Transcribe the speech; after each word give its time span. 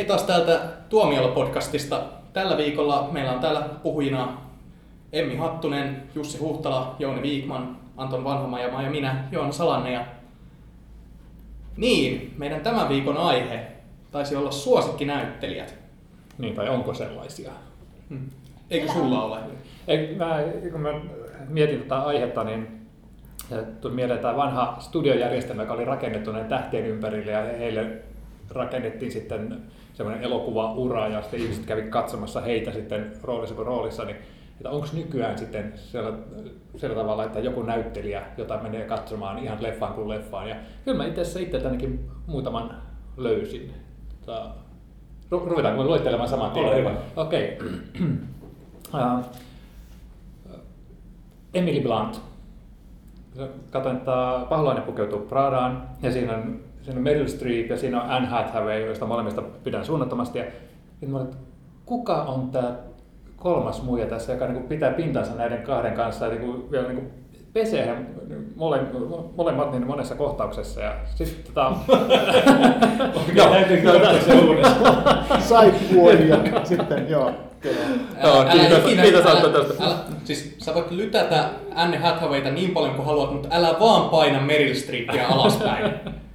Hei 0.00 0.06
taas 0.06 0.22
täältä 0.22 0.60
Tuomiolla-podcastista. 0.88 2.02
Tällä 2.32 2.56
viikolla 2.56 3.08
meillä 3.12 3.32
on 3.32 3.40
täällä 3.40 3.60
puhujina 3.82 4.38
Emmi 5.12 5.36
Hattunen, 5.36 6.02
Jussi 6.14 6.38
Huhtala, 6.38 6.96
Jouni 6.98 7.22
Viikman, 7.22 7.76
Anton 7.96 8.24
Vanhamaja 8.24 8.82
ja 8.82 8.90
minä, 8.90 9.24
Joona 9.32 9.52
Salanne. 9.52 9.92
Ja... 9.92 10.04
Niin, 11.76 12.34
meidän 12.38 12.60
tämän 12.60 12.88
viikon 12.88 13.16
aihe 13.16 13.66
taisi 14.10 14.36
olla 14.36 14.50
suosikkinäyttelijät. 14.50 15.74
Niin, 16.38 16.54
tai 16.54 16.68
onko 16.68 16.94
sellaisia? 16.94 17.50
Hmm. 18.08 18.30
Eikö 18.70 18.92
sulla 18.92 19.24
ole? 19.24 19.38
Ei, 19.88 20.14
mä, 20.14 20.38
kun 20.72 20.80
mä 20.80 21.00
mietin 21.48 21.82
tätä 21.82 22.02
aihetta, 22.02 22.44
niin 22.44 22.86
tuli 23.80 23.94
mieleen 23.94 24.20
tämä 24.20 24.36
vanha 24.36 24.76
studiojärjestelmä, 24.78 25.62
joka 25.62 25.74
oli 25.74 25.84
rakennettu 25.84 26.32
näiden 26.32 26.48
tähtien 26.48 26.86
ympärille 26.86 27.32
ja 27.32 27.42
heille 27.42 27.86
rakennettiin 28.50 29.12
sitten 29.12 29.62
semmoinen 30.00 30.24
elokuva-ura 30.24 31.08
ja 31.08 31.22
sitten 31.22 31.40
ihmiset 31.40 31.66
kävi 31.66 31.82
katsomassa 31.82 32.40
heitä 32.40 32.72
sitten 32.72 33.12
roolissa 33.22 33.54
kuin 33.54 33.66
roolissa, 33.66 34.04
niin 34.04 34.16
että 34.56 34.70
onko 34.70 34.86
nykyään 34.92 35.38
sitten 35.38 35.72
siellä, 35.76 36.12
sillä 36.76 36.94
tavalla, 36.94 37.24
että 37.24 37.40
joku 37.40 37.62
näyttelijä, 37.62 38.22
jota 38.36 38.58
menee 38.62 38.84
katsomaan 38.84 39.38
ihan 39.38 39.62
leffaan 39.62 39.94
kuin 39.94 40.08
leffaan. 40.08 40.48
Ja 40.48 40.56
kyllä 40.84 40.96
mä 40.96 41.06
itse 41.06 41.20
asiassa 41.20 41.40
itse 41.40 41.56
ainakin 41.64 42.10
muutaman 42.26 42.82
löysin. 43.16 43.74
Tota, 44.26 44.50
ruvetaanko 45.30 45.84
luettelemaan 45.84 46.28
saman 46.28 46.50
tien? 46.50 46.98
Okei. 47.16 47.58
Okay. 48.92 49.18
uh, 49.18 49.24
Emily 51.54 51.80
Blunt. 51.80 52.20
Katsoin, 53.70 53.96
että 53.96 54.40
Paholainen 54.48 54.82
pukeutuu 54.82 55.20
Pradaan 55.20 55.82
ja 56.02 56.12
siinä 56.12 56.36
on 56.36 56.60
siinä 56.90 56.98
on 56.98 57.04
Meryl 57.04 57.28
Streep 57.28 57.70
ja 57.70 57.76
siinä 57.76 58.02
on 58.02 58.10
Anne 58.10 58.28
Hathaway, 58.28 58.80
joista 58.80 59.06
molemmista 59.06 59.42
pidän 59.42 59.84
suunnattomasti. 59.84 60.38
Ja 60.38 60.44
mä 61.06 61.16
olin, 61.16 61.28
että 61.28 61.38
kuka 61.86 62.22
on 62.22 62.50
tämä 62.50 62.72
kolmas 63.36 63.82
muija 63.82 64.06
tässä, 64.06 64.32
joka 64.32 64.46
niin 64.46 64.62
pitää 64.62 64.92
pintansa 64.92 65.34
näiden 65.34 65.62
kahden 65.62 65.92
kanssa 65.92 66.26
ja 66.26 66.34
niin 66.34 66.70
vielä 66.70 66.88
niin 66.88 67.10
pesee 67.52 67.86
he 67.86 67.94
mole, 68.56 68.80
molemmat 69.36 69.72
niin 69.72 69.86
monessa 69.86 70.14
kohtauksessa. 70.14 70.80
Ja 70.80 70.94
sitten 71.14 71.44
tota... 71.54 71.72
joo, 73.34 73.54
Sai 75.48 75.72
puolia 75.92 76.36
sitten, 76.64 77.06
joo. 77.08 77.32
Joo, 78.22 78.44
kiitos, 78.52 78.78
kiitos 78.78 79.22
tästä. 79.22 79.84
Siis 80.24 80.54
sä 80.58 80.74
voit 80.74 80.90
lytätä 80.90 81.48
Anne 81.74 81.96
Hathawayta 81.96 82.50
niin 82.50 82.70
paljon 82.70 82.94
kuin 82.94 83.06
haluat, 83.06 83.32
mutta 83.32 83.48
älä 83.50 83.76
vaan 83.80 84.10
paina 84.10 84.40
Meryl 84.40 84.74
Streepia 84.74 85.28
alaspäin. 85.28 85.94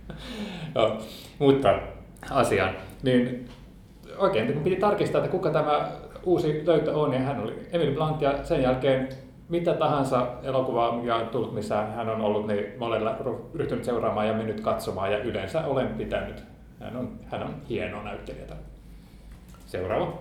Joo, 0.76 0.98
mutta 1.40 1.80
asiaan. 2.32 2.76
Niin 3.04 3.50
oikein 4.18 4.54
kun 4.54 4.64
piti 4.64 4.76
tarkistaa, 4.76 5.20
että 5.20 5.32
kuka 5.32 5.50
tämä 5.50 5.92
uusi 6.24 6.62
löytö 6.66 6.98
on, 6.98 7.12
niin 7.12 7.24
hän 7.24 7.40
oli 7.40 7.68
Emily 7.72 7.96
Blunt 7.96 8.22
ja 8.22 8.46
sen 8.46 8.62
jälkeen 8.62 9.10
mitä 9.50 9.74
tahansa 9.74 10.28
elokuvaa, 10.44 10.92
mikä 10.92 11.16
on 11.16 11.28
tullut, 11.28 11.54
missä 11.54 11.82
hän 11.82 12.10
on 12.10 12.22
ollut, 12.22 12.48
niin 12.48 12.66
mä 12.80 12.86
olen 12.86 13.02
ryhtynyt 13.54 13.84
seuraamaan 13.84 14.28
ja 14.28 14.34
mennyt 14.34 14.62
katsomaan 14.62 15.12
ja 15.12 15.18
yleensä 15.18 15.66
olen 15.66 15.88
pitänyt. 15.88 16.44
Hän 16.80 16.96
on, 16.96 17.20
hän 17.26 17.44
on 17.44 17.56
hieno 17.70 18.04
näyttelijä. 18.04 18.46
Seuraava. 19.66 20.14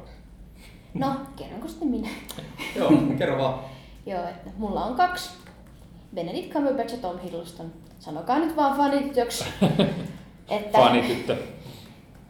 No, 0.95 1.15
kerronko 1.37 1.69
sitten 1.69 1.89
minä? 1.89 2.09
Joo, 2.77 2.93
kerro 3.19 3.39
vaan. 3.39 3.59
Joo, 4.07 4.29
että 4.29 4.51
mulla 4.57 4.85
on 4.85 4.95
kaksi. 4.95 5.31
Benedict 6.15 6.53
Cumberbatch 6.53 6.95
ja 6.95 7.01
Tom 7.01 7.19
Hiddleston. 7.19 7.73
Sanokaa 7.99 8.39
nyt 8.39 8.57
vaan 8.57 8.77
fanitytöksi. 8.77 9.45
Että, 10.49 10.79
Fanityttö. 10.79 11.37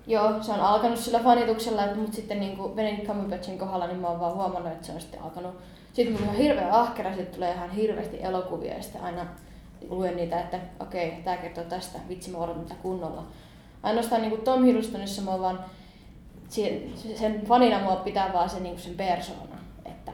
Joo, 0.06 0.42
se 0.42 0.52
on 0.52 0.60
alkanut 0.60 0.98
sillä 0.98 1.20
fanituksella, 1.20 1.82
mutta 1.96 2.16
sitten 2.16 2.40
niin 2.40 2.56
kuin 2.56 2.72
Benedict 2.72 3.06
Cumberbatchin 3.06 3.58
kohdalla 3.58 3.86
niin 3.86 3.98
mä 3.98 4.08
oon 4.08 4.20
vaan 4.20 4.34
huomannut, 4.34 4.72
että 4.72 4.86
se 4.86 4.92
on 4.92 5.00
sitten 5.00 5.22
alkanut. 5.22 5.54
Sitten 5.92 6.14
mulla 6.14 6.32
on 6.32 6.38
hirveä 6.38 6.74
ahkera, 6.74 7.14
sitten 7.14 7.34
tulee 7.34 7.54
ihan 7.54 7.70
hirveästi 7.70 8.22
elokuvia 8.22 8.74
ja 8.74 8.82
sitten 8.82 9.02
aina 9.02 9.26
luen 9.88 10.16
niitä, 10.16 10.40
että 10.40 10.58
okei, 10.80 11.08
okay, 11.08 11.22
tämä 11.22 11.36
kertoo 11.36 11.64
tästä, 11.64 11.98
vitsi 12.08 12.30
mä 12.30 12.38
odotan 12.38 12.62
mitä 12.62 12.74
kunnolla. 12.82 13.22
Ainoastaan 13.82 14.20
niin 14.20 14.30
kuin 14.30 14.42
Tom 14.42 14.64
Hiddlestonissa 14.64 15.22
mä 15.22 15.40
vaan, 15.40 15.64
sen 17.14 17.46
fanina 17.46 17.80
mua 17.80 17.96
pitää 17.96 18.32
vaan 18.32 18.50
se, 18.50 18.60
niin 18.60 18.74
kuin 18.74 18.82
sen 18.82 18.94
persoona. 18.94 19.56
Että 19.84 20.12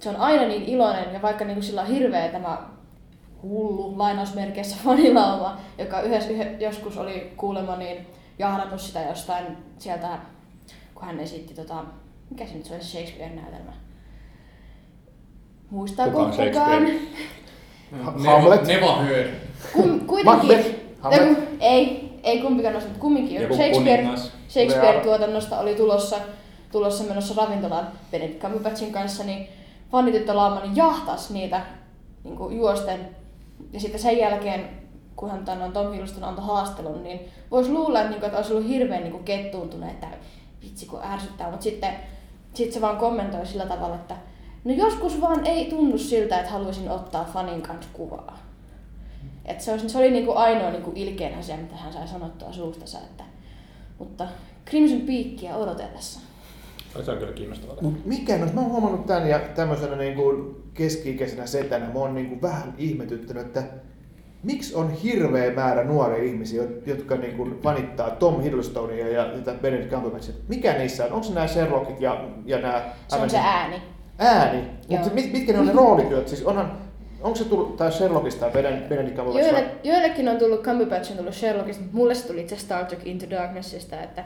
se 0.00 0.08
on 0.08 0.16
aina 0.16 0.44
niin 0.44 0.62
iloinen 0.62 1.14
ja 1.14 1.22
vaikka 1.22 1.44
niin 1.44 1.54
kuin 1.54 1.64
sillä 1.64 1.80
on 1.80 1.86
hirveä 1.86 2.28
tämä 2.28 2.58
hullu 3.48 3.98
lainausmerkeissä 3.98 4.76
fanilauma, 4.84 5.58
joka 5.78 6.00
yhdessä, 6.00 6.32
joskus 6.60 6.98
oli 6.98 7.32
kuulemma 7.36 7.76
niin 7.76 8.06
jahdannut 8.38 8.80
sitä 8.80 9.02
jostain 9.02 9.56
sieltä, 9.78 10.18
kun 10.94 11.04
hän 11.04 11.20
esitti, 11.20 11.54
tota, 11.54 11.84
mikä 12.30 12.46
se 12.46 12.54
nyt 12.54 12.64
se 12.64 12.80
Shakespeare-näytelmä. 12.80 13.72
Muistaako 15.70 16.24
kukaan? 16.24 16.86
Hamlet. 18.24 18.66
Never 18.66 19.04
heard. 19.04 19.30
Kum, 19.72 20.00
kuitenkin. 20.06 20.50
Joku, 21.18 21.40
ei, 21.60 22.12
ei 22.22 22.40
kumpikaan 22.40 22.74
nosta, 22.74 22.88
mutta 22.88 23.00
kumminkin. 23.00 23.42
Joku 23.42 23.54
Shakespeare, 23.54 24.08
Shakespeare-tuotannosta 24.48 25.58
oli 25.58 25.74
tulossa, 25.74 26.16
tulossa 26.72 27.04
menossa 27.04 27.42
ravintolaan 27.42 27.88
Benedict 28.10 28.40
Cumberbatchin 28.40 28.92
kanssa, 28.92 29.24
niin 29.24 29.48
fanityttölauma 29.90 30.60
niin 30.60 30.76
jahtas 30.76 31.30
niitä 31.30 31.60
niin 32.24 32.36
kuin 32.36 32.56
juosten 32.56 33.16
ja 33.72 33.80
sitten 33.80 34.00
sen 34.00 34.18
jälkeen, 34.18 34.70
kun 35.16 35.30
hän 35.30 35.44
tämän 35.44 35.72
Tom 35.72 35.92
Hiddleston 35.92 36.24
antoi 36.24 36.44
haastelun, 36.44 37.02
niin 37.02 37.20
voisi 37.50 37.70
luulla, 37.70 38.00
että, 38.00 38.10
niinku, 38.10 38.26
että 38.26 38.38
olisi 38.38 38.52
ollut 38.52 38.68
hirveän 38.68 39.02
niin 39.02 39.24
kettuuntunut, 39.24 39.90
että 39.90 40.06
vitsi 40.62 40.86
kun 40.86 41.04
ärsyttää, 41.04 41.50
mutta 41.50 41.64
sitten 41.64 41.94
sit 42.54 42.72
se 42.72 42.80
vaan 42.80 42.96
kommentoi 42.96 43.46
sillä 43.46 43.66
tavalla, 43.66 43.94
että 43.94 44.16
no 44.64 44.72
joskus 44.72 45.20
vaan 45.20 45.46
ei 45.46 45.64
tunnu 45.64 45.98
siltä, 45.98 46.38
että 46.38 46.50
haluaisin 46.50 46.90
ottaa 46.90 47.24
fanin 47.32 47.62
kanssa 47.62 47.90
kuvaa. 47.92 48.38
Et 49.44 49.60
se, 49.60 49.72
olisi, 49.72 49.88
se 49.88 49.98
oli 49.98 50.10
niinku 50.10 50.32
ainoa 50.32 50.70
niinku 50.70 50.92
ilkein 50.94 51.38
asia, 51.38 51.56
mitä 51.56 51.76
hän 51.76 51.92
sai 51.92 52.08
sanottua 52.08 52.52
suustansa. 52.52 52.98
Että, 52.98 53.24
mutta 53.98 54.26
Crimson 54.66 55.00
Peakia 55.00 55.56
odotellessa. 55.56 56.20
Se 57.02 57.10
on 57.10 57.18
kyllä 57.18 57.32
kiinnostavaa. 57.32 57.76
Mut 57.80 58.06
mikä, 58.06 58.38
no 58.38 58.46
mä 58.54 58.60
oon 58.60 58.70
huomannut 58.70 59.06
tämän 59.06 59.28
ja 59.28 59.38
tämmöisenä 59.38 59.96
niin 59.96 60.14
kuin 60.14 60.56
keski-ikäisenä 60.74 61.46
setänä, 61.46 61.86
mä 61.86 61.98
oon 61.98 62.14
niin 62.14 62.28
kuin 62.28 62.42
vähän 62.42 62.74
ihmetyttänyt, 62.78 63.46
että 63.46 63.62
miksi 64.42 64.74
on 64.74 64.90
hirveä 64.90 65.52
määrä 65.52 65.84
nuoria 65.84 66.24
ihmisiä, 66.24 66.62
jotka 66.86 67.16
niin 67.16 67.36
kuin 67.36 67.60
fanittaa 67.62 68.10
Tom 68.10 68.40
Hiddlestonia 68.40 69.08
ja 69.08 69.24
tätä 69.24 69.54
Benedict 69.62 69.90
Cumberbatchia. 69.90 70.34
Mikä 70.48 70.72
niissä 70.72 71.04
on? 71.04 71.12
Onko 71.12 71.24
se 71.24 71.34
nämä 71.34 71.46
Sherlockit 71.46 72.00
ja, 72.00 72.24
ja 72.44 72.58
nämä... 72.58 72.82
Se 73.08 73.16
on 73.16 73.30
se 73.30 73.38
ääni. 73.38 73.82
Ääni? 74.18 74.64
Mutta 74.88 75.10
mit, 75.10 75.32
mitkä 75.32 75.52
ne 75.52 75.58
on 75.58 75.66
ne 75.66 75.72
roolityöt? 75.72 76.28
Siis 76.28 76.42
onhan, 76.42 76.78
onko 77.20 77.36
se 77.36 77.44
tullut 77.44 77.76
tai 77.76 77.92
Sherlockista 77.92 78.50
tai 78.50 78.62
Benedict 78.88 79.16
Cumberbatch? 79.16 79.38
Joille, 79.38 79.70
joillekin 79.84 80.28
on 80.28 80.36
tullut 80.36 80.62
Cumberbatch 80.62 81.10
on 81.10 81.16
tullut 81.16 81.34
Sherlockista, 81.34 81.82
mutta 81.82 81.96
mulle 81.96 82.14
se 82.14 82.26
tuli 82.26 82.40
itse 82.40 82.56
Star 82.56 82.84
Trek 82.84 83.06
Into 83.06 83.30
Darknessista, 83.30 84.02
että 84.02 84.24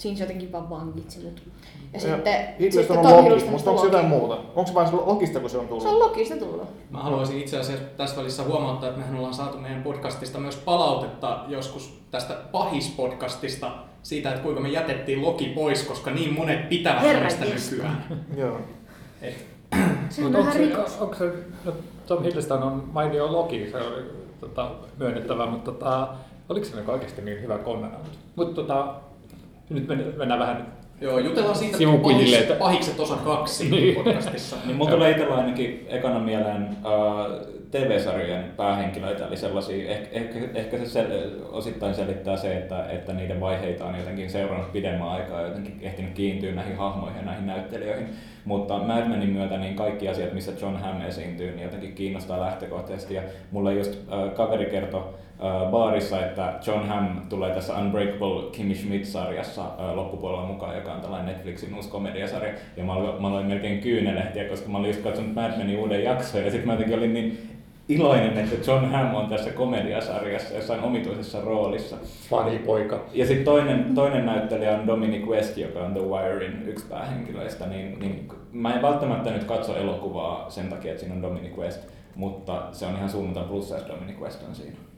siinä 0.00 0.16
se 0.16 0.24
jotenkin 0.24 0.52
vaan 0.52 0.70
vangitsi 0.70 1.20
mut. 1.24 1.42
Ja, 1.46 1.50
ja 1.92 2.00
sitten, 2.00 2.72
sitten 2.72 2.98
on 2.98 3.30
Loki, 3.30 3.44
mutta 3.44 3.70
onko 3.70 3.82
se 3.82 3.86
jotain 3.86 4.06
muuta? 4.06 4.34
Onko 4.34 4.66
se 4.66 4.74
vain 4.74 4.88
Lokista, 4.92 5.40
kun 5.40 5.50
se 5.50 5.58
on 5.58 5.68
tullut? 5.68 5.82
Se 5.82 5.88
on 5.88 5.98
Lokista 5.98 6.36
tullut. 6.36 6.68
Mä 6.90 6.98
haluaisin 6.98 7.40
itse 7.40 7.58
asiassa 7.58 7.84
tässä 7.96 8.16
välissä 8.16 8.42
huomauttaa, 8.42 8.88
että 8.88 9.00
mehän 9.00 9.16
ollaan 9.16 9.34
saatu 9.34 9.58
meidän 9.58 9.82
podcastista 9.82 10.38
myös 10.38 10.56
palautetta 10.56 11.44
joskus 11.48 12.00
tästä 12.10 12.34
pahispodcastista 12.52 13.70
siitä, 14.02 14.28
että 14.30 14.42
kuinka 14.42 14.60
me 14.60 14.68
jätettiin 14.68 15.22
Loki 15.22 15.48
pois, 15.48 15.82
koska 15.82 16.10
niin 16.10 16.34
monet 16.34 16.68
pitävät 16.68 17.02
hänestä 17.02 17.44
nykyään. 17.44 18.04
Joo. 18.36 18.60
Se 20.08 20.24
on 20.24 20.32
vähän 20.32 20.56
rikos. 20.56 20.98
Onko 21.00 21.14
se, 21.14 21.32
no, 21.64 21.72
Tom 22.06 22.22
Hiddleston 22.22 22.62
on 22.62 22.84
mainio 22.92 23.32
Loki, 23.32 23.70
se 23.70 23.76
on 23.76 23.92
tota, 24.40 24.70
myönnettävä, 24.98 25.46
mutta 25.46 25.72
tota, 25.72 26.08
oliko 26.48 26.66
se 26.66 26.76
oikeasti 26.88 27.22
niin 27.22 27.42
hyvä 27.42 27.58
konnana? 27.58 27.96
Mutta 28.36 28.54
tota, 28.54 28.94
nyt 29.70 29.88
mennään 30.16 30.40
vähän 30.40 30.80
Joo, 31.00 31.18
jutellaan 31.18 31.56
siitä 31.56 31.78
pahis, 32.02 32.34
että... 32.34 32.54
pahikset 32.54 33.00
osa 33.00 33.16
kaksi 33.16 33.68
niin. 33.70 33.94
podcastissa. 33.94 34.56
niin 34.64 34.76
mulla 34.76 34.90
tulee 34.90 35.10
itsellä 35.10 35.34
ainakin 35.34 35.86
ekana 35.88 36.18
mieleen 36.18 36.68
uh, 36.84 37.60
TV-sarjojen 37.70 38.44
päähenkilöitä, 38.56 39.26
eli 39.26 39.36
sellaisia, 39.36 39.90
ehkä, 39.90 40.08
ehkä, 40.12 40.38
ehkä 40.54 40.78
se 40.78 40.86
sel, 40.86 41.06
osittain 41.52 41.94
selittää 41.94 42.36
se, 42.36 42.56
että, 42.56 42.86
että 42.90 43.12
niiden 43.12 43.40
vaiheita 43.40 43.84
on 43.84 43.98
jotenkin 43.98 44.30
seurannut 44.30 44.72
pidemmän 44.72 45.08
aikaa 45.08 45.40
ja 45.40 45.46
jotenkin 45.46 45.78
ehtinyt 45.82 46.12
kiintyä 46.12 46.52
näihin 46.52 46.76
hahmoihin 46.76 47.18
ja 47.18 47.24
näihin 47.24 47.46
näyttelijöihin. 47.46 48.06
Mutta 48.44 48.78
Mad 48.78 49.08
Menin 49.08 49.28
myötä 49.28 49.58
niin 49.58 49.76
kaikki 49.76 50.08
asiat, 50.08 50.32
missä 50.32 50.52
John 50.60 50.76
Hamm 50.76 51.00
esiintyy, 51.00 51.50
niin 51.50 51.62
jotenkin 51.62 51.94
kiinnostaa 51.94 52.40
lähtökohtaisesti. 52.40 53.14
Ja 53.14 53.22
mulle 53.50 53.74
just 53.74 53.94
uh, 53.94 54.34
kaveri 54.34 54.66
kertoi 54.66 55.04
uh, 55.40 55.70
baarissa, 55.70 56.26
että 56.26 56.54
John 56.66 56.88
Hamm 56.88 57.20
tulee 57.28 57.54
tässä 57.54 57.74
Unbreakable 57.74 58.50
Kimmy 58.52 58.74
Schmidt-sarjassa 58.74 59.62
uh, 59.62 59.96
loppupuolella 59.96 60.46
mukaan, 60.46 60.76
joka 60.76 60.92
on 60.92 61.00
tällainen 61.00 61.34
Netflixin 61.34 61.74
uusi 61.74 61.88
komediasarja. 61.88 62.52
Ja 62.76 62.84
mä, 62.84 62.92
mä 63.20 63.28
olin 63.28 63.46
melkein 63.46 63.80
kyynelehtiä, 63.80 64.44
koska 64.44 64.68
mä 64.68 64.78
olin 64.78 64.90
just 64.90 65.02
katsonut 65.02 65.34
Mad 65.34 65.58
Menin 65.58 65.78
uuden 65.78 66.04
jakson 66.04 66.44
ja 66.44 66.50
sitten 66.50 66.66
mä 66.66 66.72
jotenkin 66.72 66.98
olin 66.98 67.14
niin 67.14 67.50
iloinen, 67.90 68.38
että 68.38 68.70
John 68.70 68.84
Hamm 68.84 69.14
on 69.14 69.28
tässä 69.28 69.50
komediasarjassa 69.50 70.54
jossain 70.54 70.80
omituisessa 70.80 71.40
roolissa. 71.40 71.96
poika. 72.58 73.00
Ja 73.12 73.26
sitten 73.26 73.44
toinen, 73.44 73.94
toinen 73.94 74.26
näyttelijä 74.26 74.78
on 74.78 74.86
Dominic 74.86 75.26
West, 75.26 75.58
joka 75.58 75.80
on 75.80 75.92
The 75.92 76.00
Wirein 76.00 76.62
yksi 76.66 76.86
päähenkilöistä. 76.86 77.66
Niin, 77.66 77.98
niin 77.98 78.28
mä 78.52 78.74
en 78.74 78.82
välttämättä 78.82 79.30
nyt 79.30 79.44
katso 79.44 79.76
elokuvaa 79.76 80.50
sen 80.50 80.68
takia, 80.68 80.90
että 80.90 81.00
siinä 81.00 81.14
on 81.14 81.22
Dominic 81.22 81.56
West, 81.56 81.80
mutta 82.14 82.62
se 82.72 82.86
on 82.86 82.96
ihan 82.96 83.10
suunniltaan 83.10 83.48
plussa, 83.48 83.78
että 83.78 83.92
Dominic 83.92 84.20
West 84.20 84.48
on 84.48 84.54
siinä. 84.54 84.89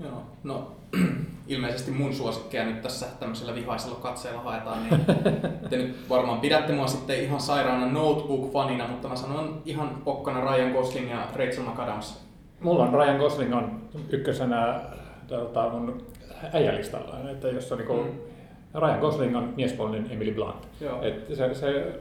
Joo, 0.00 0.22
no 0.44 0.76
ilmeisesti 1.48 1.90
mun 1.90 2.14
suosikkeja 2.14 2.64
nyt 2.64 2.82
tässä 2.82 3.06
tämmöisellä 3.20 3.54
vihaisella 3.54 3.96
katseella 3.96 4.40
haetaan, 4.40 4.78
niin 4.82 5.00
te 5.70 5.76
nyt 5.76 6.08
varmaan 6.08 6.40
pidätte 6.40 6.72
mua 6.72 6.86
sitten 6.86 7.22
ihan 7.22 7.40
sairaana 7.40 7.86
Notebook-fanina, 7.86 8.88
mutta 8.88 9.08
mä 9.08 9.16
sanon 9.16 9.62
ihan 9.64 10.02
pokkana 10.04 10.40
Ryan 10.40 10.72
Gosling 10.72 11.10
ja 11.10 11.26
Rachel 11.34 11.64
McAdams. 11.64 12.20
Mulla 12.60 12.84
on 12.84 12.94
Ryan 12.94 13.16
Gosling 13.16 13.56
on 13.56 13.80
ykkösenä 14.10 14.80
tota, 15.26 15.68
mun 15.68 16.06
äijälistalla, 16.52 17.30
että 17.30 17.48
jos 17.48 17.72
on 17.72 17.78
niinku, 17.78 17.94
mm. 17.94 18.80
Ryan 18.80 19.00
Gosling 19.00 19.36
on 19.36 19.52
miespuolinen 19.56 20.10
Emily 20.10 20.32
Blunt. 20.32 20.68
Joo. 20.80 21.02
Et 21.02 21.26
se, 21.34 21.54
se 21.54 22.00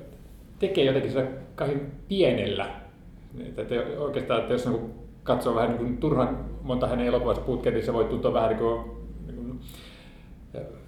tekee 0.59 0.83
jotenkin 0.83 1.11
sitä 1.11 1.25
kahden 1.55 1.91
pienellä. 2.07 2.65
Että 3.57 3.75
oikeastaan, 3.97 4.39
että 4.39 4.53
jos 4.53 4.65
niinku 4.65 4.98
katsoo 5.29 5.55
vähän 5.55 5.69
niin 5.69 5.77
kuin 5.77 5.97
turhan 5.97 6.45
monta 6.61 6.87
hänen 6.87 7.07
elokuvasta 7.07 7.45
putkeen, 7.45 7.75
niin 7.75 7.85
se 7.85 7.93
voi 7.93 8.05
tuntua 8.05 8.33
vähän 8.33 8.49
niin 8.49 8.59
kuin, 8.59 8.81
niin 9.25 9.35
kuin 9.35 9.59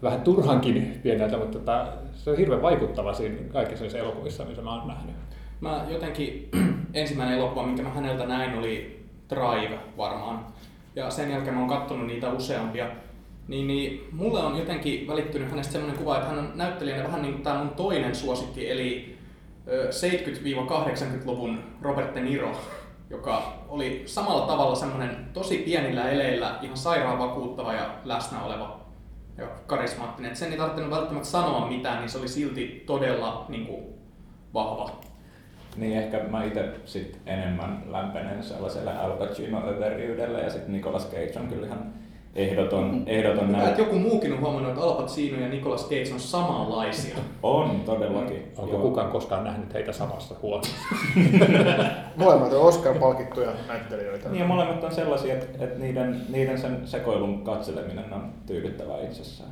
vähän 0.02 0.22
turhankin 0.22 1.00
pieneltä, 1.04 1.38
mutta 1.38 1.60
tota, 1.60 1.88
se 2.14 2.30
on 2.30 2.38
hirveän 2.38 2.62
vaikuttava 2.62 3.14
siinä 3.14 3.36
kaikissa 3.54 3.84
niissä 3.84 4.00
elokuvissa, 4.00 4.46
missä 4.46 4.62
mä 4.62 4.76
oon 4.76 4.88
nähnyt. 4.88 5.16
Mä 5.62 5.86
jotenkin, 5.90 6.50
ensimmäinen 6.94 7.38
elokuva, 7.38 7.66
minkä 7.66 7.84
mä 7.84 7.90
häneltä 7.90 8.26
näin, 8.26 8.60
oli 8.60 9.06
Drive 9.30 9.80
varmaan. 9.98 10.46
Ja 10.96 11.10
sen 11.10 11.32
jälkeen 11.32 11.54
mä 11.54 11.60
oon 11.60 11.70
katsonut 11.70 12.08
niitä 12.08 12.34
useampia. 12.34 12.88
Niin, 13.48 13.68
niin 13.68 14.08
mulle 14.12 14.40
on 14.40 14.58
jotenkin 14.58 15.08
välittynyt 15.08 15.50
hänestä 15.50 15.74
sellainen 15.74 16.00
kuva, 16.00 16.18
että 16.18 16.30
hän 16.30 16.40
on 16.40 16.52
näyttelijänä 16.56 17.04
vähän 17.04 17.22
niin 17.22 17.34
kuin 17.34 17.44
tämä 17.44 17.64
mun 17.64 17.70
toinen 17.70 18.16
suosikki, 18.16 18.72
eli 18.72 19.18
70-80-luvun 19.68 21.60
Robert 21.82 22.16
De 22.16 22.22
Niro 22.22 22.52
joka 23.10 23.61
oli 23.71 24.03
samalla 24.06 24.47
tavalla 24.47 24.75
semmoinen 24.75 25.29
tosi 25.33 25.57
pienillä 25.57 26.09
eleillä 26.09 26.59
ihan 26.62 26.77
sairaan 26.77 27.19
vakuuttava 27.19 27.73
ja 27.73 27.89
läsnä 28.06 28.44
oleva 28.44 28.79
ja 29.38 29.47
karismaattinen. 29.68 30.31
Et 30.31 30.38
sen 30.38 30.51
ei 30.51 30.57
tarvinnut 30.57 30.91
välttämättä 30.91 31.29
sanoa 31.29 31.68
mitään, 31.68 32.00
niin 32.00 32.09
se 32.09 32.18
oli 32.18 32.27
silti 32.27 32.83
todella 32.85 33.45
niin 33.50 33.65
kuin, 33.65 33.83
vahva. 34.53 34.91
Niin 35.75 35.97
ehkä 35.97 36.23
mä 36.23 36.44
itse 36.44 36.73
sit 36.85 37.18
enemmän 37.25 37.83
lämpenen 37.88 38.44
sellaiselle 38.44 38.97
Al 38.97 39.12
Pacino 39.12 39.69
överiydelle 39.69 40.41
ja 40.41 40.50
sitten 40.50 40.73
Nicolas 40.73 41.07
Cage 41.07 41.39
on 41.39 41.47
kyllä 41.47 41.68
ihan 41.68 41.94
ehdoton, 42.36 42.95
mm. 42.95 43.04
ehdoton 43.06 43.48
Hyvä, 43.48 43.68
että 43.68 43.81
joku 43.81 44.00
muukin 44.00 44.33
on 44.33 44.39
huomannut, 44.39 44.72
että 44.72 44.83
Al 44.83 44.94
Pacino 44.94 45.42
ja 45.42 45.50
Nicolas 45.50 45.83
Cage 45.83 46.13
on 46.13 46.19
samanlaisia. 46.19 47.16
on, 47.44 47.81
todellakin. 47.86 48.51
Onko 48.57 48.72
Joo. 48.74 48.81
kukaan 48.81 49.12
koskaan 49.12 49.44
nähnyt 49.44 49.74
heitä 49.74 49.92
samassa 49.92 50.36
huoneessa? 50.42 50.86
molemmat 52.16 52.54
on 52.54 52.62
Oscar-palkittuja 52.62 53.51
näyttelijöitä. 53.68 54.30
Niin 54.30 54.39
ja 54.39 54.48
molemmat 54.48 54.83
on 54.83 54.92
sellaisia, 54.92 55.33
että, 55.33 55.66
että 55.66 55.80
niiden, 55.80 56.22
niiden 56.30 56.57
sen 56.57 56.88
sekoilun 56.88 57.44
katseleminen 57.44 58.13
on 58.13 58.33
tyydyttävää 58.45 59.01
itsessään. 59.01 59.50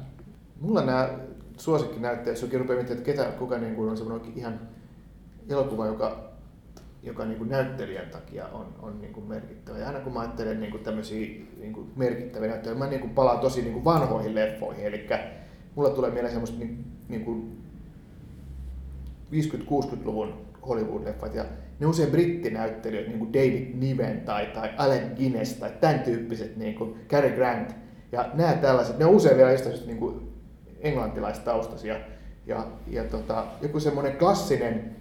Mulla 0.62 0.82
nämä 0.82 1.10
suosikkinäyttelijät, 1.58 2.42
jos 2.42 2.54
rupeaa 2.54 2.78
miettimään, 2.78 3.00
että 3.00 3.12
ketä, 3.12 3.38
kuka 3.38 3.58
niin 3.58 3.76
kuin 3.76 3.90
on 3.90 3.98
semmoinen 3.98 4.34
ihan 4.36 4.60
elokuva, 5.50 5.86
joka 5.86 6.29
joka 7.04 7.26
niin 7.26 7.38
kuin 7.38 7.50
näyttelijän 7.50 8.10
takia 8.10 8.48
on, 8.48 8.76
on 8.82 9.02
niin 9.02 9.14
kuin 9.14 9.26
merkittävä. 9.26 9.78
Ja 9.78 9.88
aina 9.88 10.00
kun 10.00 10.14
mä 10.14 10.20
ajattelen 10.20 10.60
niin 10.60 10.72
kuin 10.72 10.84
tämmöisiä 10.84 11.28
niin 11.58 11.74
kuin 11.74 11.92
merkittäviä 11.96 12.50
näyttelijöitä, 12.50 12.86
mä 12.86 12.90
niin 12.90 13.02
kuin 13.02 13.14
palaan 13.14 13.40
tosi 13.40 13.62
niin 13.62 13.74
kuin 13.74 13.86
vanhoihin 13.86 14.36
leffoihin. 14.36 14.86
Eli 14.86 15.08
mulla 15.76 15.90
tulee 15.90 16.12
mieleen 16.12 16.32
semmoista 16.32 16.60
niin, 16.60 16.86
niin 17.10 17.26
kuin 17.26 17.58
50-60-luvun 19.32 20.34
Hollywood-leffat 20.68 21.36
ja 21.36 21.46
ne 21.80 21.88
usein 21.88 22.12
brittinäyttelijät, 22.12 23.08
niin 23.08 23.20
kuin 23.20 23.34
David 23.34 23.74
Niven 23.74 24.22
tai, 24.22 24.46
tai 24.46 24.70
Alec 24.78 25.16
Guinness 25.16 25.54
tai 25.54 25.72
tämän 25.82 26.00
tyyppiset, 26.00 26.58
niin 26.58 26.76
kuin 26.76 26.96
Cary 27.10 27.30
Grant. 27.30 27.76
Ja 28.12 28.30
nämä 28.34 28.54
tällaiset, 28.54 29.00
ne 29.00 29.06
on 29.06 29.16
usein 29.16 29.38
vielä 29.38 29.52
niin 29.86 29.98
kuin 29.98 30.34
englantilaistaustaisia. 30.80 31.96
Ja, 32.46 32.68
ja 32.88 33.04
tota, 33.04 33.46
joku 33.62 33.80
semmoinen 33.80 34.18
klassinen 34.18 34.96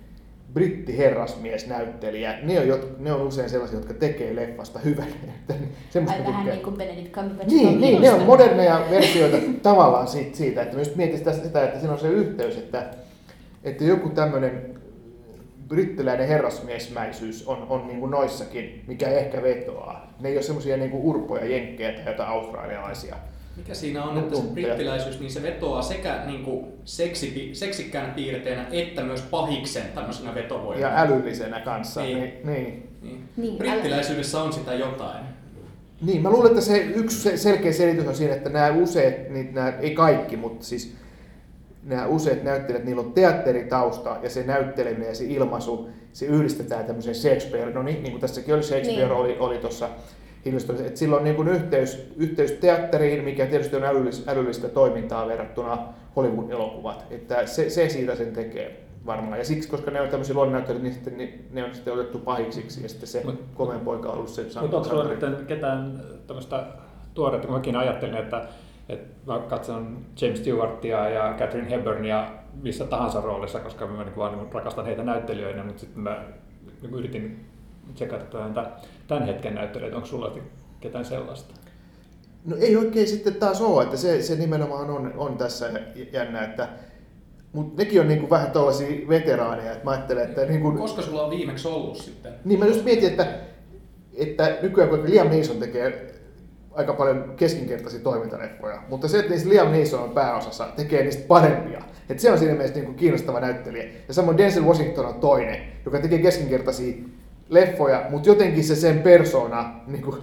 brittiherrasmiesnäyttelijä, 0.55 2.39
ne 2.43 2.73
on, 2.73 2.81
ne 2.99 3.13
on 3.13 3.23
usein 3.23 3.51
sellaisia, 3.51 3.79
jotka 3.79 3.95
tekee 3.95 4.37
leffasta 4.37 4.79
hyvän. 4.79 5.09
Ai 6.09 6.25
vähän 6.27 6.47
niin 6.47 6.63
kuin 6.63 6.77
Benedict 6.77 7.13
Cumberbatch. 7.13 7.53
Niin, 7.53 7.81
niin 7.81 8.03
ne 8.03 8.11
on 8.11 8.23
moderneja 8.23 8.87
versioita 8.91 9.37
tavallaan 9.63 10.09
siitä, 10.09 10.37
siitä 10.37 10.63
että 10.63 10.77
myös 10.77 10.97
mietit 10.97 11.35
sitä, 11.43 11.65
että 11.65 11.79
siinä 11.79 11.93
on 11.93 12.01
se 12.01 12.09
yhteys, 12.09 12.57
että, 12.57 12.91
että 13.65 13.85
joku 13.85 14.09
tämmöinen 14.09 14.79
brittiläinen 15.69 16.29
herrasmiesmäisyys 16.29 17.47
on, 17.47 17.67
on 17.69 17.87
niin 17.87 18.01
kuin 18.01 18.11
noissakin, 18.11 18.85
mikä 18.87 19.09
ehkä 19.09 19.43
vetoaa. 19.43 20.15
Ne 20.21 20.29
ei 20.29 20.37
ole 20.37 20.43
semmoisia 20.43 20.77
niin 20.77 20.93
urpoja 20.93 21.45
jenkkejä 21.45 21.93
tai 21.93 22.13
jotain 22.13 22.29
australialaisia 22.29 23.17
mikä 23.59 23.75
siinä 23.75 24.05
on, 24.05 24.19
että 24.19 24.37
se 24.37 24.43
brittiläisyys, 24.43 25.21
niin 25.21 25.31
se 25.31 25.43
vetoaa 25.43 25.83
sekä 25.83 26.23
niin 26.27 26.45
kuin 26.45 26.67
seksi, 26.85 27.51
seksikkään 27.53 28.11
piirteinä, 28.15 28.67
että 28.71 29.03
myös 29.03 29.23
pahiksen 29.23 29.83
tämmöisenä 29.95 30.35
vetovoimana. 30.35 30.81
Ja 30.81 31.03
älyllisenä 31.03 31.61
kanssa. 31.61 32.03
Niin. 32.03 32.19
Niin. 32.19 32.41
niin. 32.45 32.89
niin. 33.03 33.29
niin 33.37 33.57
Brittiläisyydessä 33.57 34.43
on 34.43 34.53
sitä 34.53 34.75
jotain. 34.75 35.25
Niin, 36.01 36.23
mä 36.23 36.31
luulen, 36.31 36.51
että 36.51 36.61
se 36.61 36.79
yksi 36.79 37.39
selkeä 37.39 37.73
selitys 37.73 38.07
on 38.07 38.15
siinä, 38.15 38.35
että 38.35 38.51
nämä 38.51 38.71
useat, 38.71 39.29
niin 39.29 39.55
nämä, 39.55 39.73
ei 39.81 39.95
kaikki, 39.95 40.37
mutta 40.37 40.67
siis 40.67 40.97
nämä 41.83 42.07
useat 42.07 42.43
näyttelijät, 42.43 42.85
niillä 42.85 43.03
on 43.03 43.13
teatteritausta 43.13 44.17
ja 44.23 44.31
se 44.31 44.43
näytteleminen 44.43 45.09
ja 45.09 45.15
se 45.15 45.25
ilmaisu, 45.25 45.89
se 46.13 46.27
yhdistetään 46.27 46.85
tämmöiseen 46.85 47.15
Shakespeare, 47.15 47.73
no 47.73 47.83
niin, 47.83 48.03
niin 48.03 48.11
kuin 48.11 48.21
tässäkin 48.21 48.55
oli 48.55 48.63
Shakespeare 48.63 49.03
niin. 49.03 49.13
oli, 49.13 49.37
oli 49.39 49.59
tuossa 49.59 49.89
Että 50.87 50.99
sillä 50.99 51.17
on 51.17 51.25
niin 51.25 51.37
kuin 51.37 51.49
yhteys, 51.49 52.13
yhteys 52.17 52.53
teatteriin, 52.53 53.25
mikä 53.25 53.47
tietysti 53.47 53.77
on 53.77 53.85
älyllistä, 53.85 54.33
älyllistä 54.33 54.69
toimintaa 54.69 55.29
verrattuna 55.29 55.79
Hollywood-elokuvat. 56.17 57.05
Että 57.11 57.47
se, 57.47 57.71
se 57.71 57.89
siitä 57.89 58.15
sen 58.15 58.33
tekee 58.33 58.81
varmaan. 59.07 59.39
Ja 59.39 59.45
siksi, 59.45 59.69
koska 59.69 59.91
ne 59.91 60.01
on 60.01 60.09
tämmöisiä 60.09 60.35
luonnonnäyttelijöitä, 60.35 60.85
niin 60.85 60.95
sitten 60.95 61.19
ne, 61.19 61.39
ne 61.53 61.65
on 61.65 61.75
sitten 61.75 61.93
otettu 61.93 62.19
pahiksiksi 62.19 62.83
ja 62.83 62.89
sitten 62.89 63.09
se 63.09 63.23
Mut, 63.25 63.45
komeen 63.55 63.81
poika 63.81 64.09
on 64.09 64.15
ollut 64.15 64.31
se 64.31 64.43
Mutta 64.61 64.77
onko 64.77 64.89
sulla 64.89 65.05
nyt 65.05 65.43
ketään 65.47 66.03
tämmöistä 66.27 66.67
tuoretta, 67.15 67.47
kun 67.47 67.57
mäkin 67.57 67.77
ajattelin, 67.77 68.17
että, 68.17 68.49
että 68.89 69.33
mä 69.33 69.39
katson 69.39 69.99
James 70.21 70.39
Stewartia 70.39 71.09
ja 71.09 71.35
Catherine 71.39 71.71
Hepburnia 71.71 72.31
missä 72.63 72.85
tahansa 72.85 73.21
roolissa, 73.21 73.61
koska 73.61 73.87
mä 73.87 74.05
niin 74.05 74.17
vaan 74.17 74.39
niin 74.39 74.53
rakastan 74.53 74.87
heitä 74.87 75.03
näyttelijöinä, 75.03 75.65
mutta 75.65 75.81
sitten 75.81 76.03
mä 76.03 76.25
niin 76.83 76.95
yritin 76.95 77.47
tsekata 77.95 78.25
tämän 79.09 79.27
hetken 79.27 79.55
näyttelijöitä. 79.55 79.97
Onko 79.97 80.09
sulla 80.09 80.39
ketään 80.81 81.05
sellaista? 81.05 81.55
No 82.45 82.57
ei 82.57 82.77
oikein 82.77 83.09
sitten 83.09 83.35
taas 83.35 83.61
ole, 83.61 83.83
että 83.83 83.97
se, 83.97 84.23
se 84.23 84.37
nimenomaan 84.37 84.91
on, 84.91 85.13
on 85.17 85.37
tässä 85.37 85.71
jännä, 86.13 86.45
että 86.45 86.69
mutta 87.53 87.83
nekin 87.83 88.01
on 88.01 88.09
niinku 88.09 88.31
vähän 88.31 88.51
tällaisia 88.51 89.09
veteraaneja, 89.09 89.73
että 89.73 89.85
mä 89.85 89.91
ajattelen, 89.91 90.29
että... 90.29 90.45
Niinku, 90.45 90.73
Koska 90.73 91.03
sulla 91.03 91.25
on 91.25 91.31
viimeksi 91.31 91.69
ollut 91.69 91.97
sitten? 91.97 92.33
Niin 92.45 92.59
mä 92.59 92.67
just 92.67 92.85
mietin, 92.85 93.09
että, 93.09 93.27
että 94.17 94.59
nykyään 94.63 94.91
kun 94.91 95.11
Liam 95.11 95.29
Neeson 95.29 95.57
tekee 95.57 96.15
aika 96.73 96.93
paljon 96.93 97.35
keskinkertaisia 97.37 98.01
toimintaleffoja, 98.01 98.83
mutta 98.89 99.09
se, 99.09 99.19
että 99.19 99.31
niistä 99.31 99.49
Liam 99.49 99.71
Neeson 99.71 100.03
on 100.03 100.11
pääosassa, 100.11 100.69
tekee 100.77 101.03
niistä 101.03 101.27
parempia. 101.29 101.83
Että 102.09 102.23
se 102.23 102.33
on 102.33 102.39
siinä 102.39 102.55
mielessä 102.55 102.75
niin 102.75 102.85
kuin 102.85 102.97
kiinnostava 102.97 103.41
näyttelijä. 103.41 103.85
Ja 104.09 104.15
samoin 104.15 104.39
Denzel 104.39 104.65
Washington 104.65 105.07
on 105.07 105.15
toinen, 105.15 105.63
joka 105.85 105.99
tekee 105.99 106.19
keskinkertaisia 106.19 106.95
leffoja, 107.49 108.05
mutta 108.11 108.29
jotenkin 108.29 108.65
se 108.65 108.77
sen 108.77 108.99
persona 108.99 109.75
niin 109.87 110.03
kuin, 110.03 110.17